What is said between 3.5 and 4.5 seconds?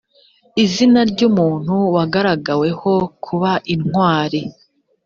intwari